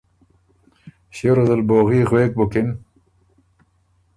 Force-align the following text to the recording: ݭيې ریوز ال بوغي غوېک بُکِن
ݭيې 1.15 1.31
ریوز 1.35 1.49
ال 1.55 1.61
بوغي 1.67 1.99
غوېک 2.09 2.31
بُکِن 2.37 2.67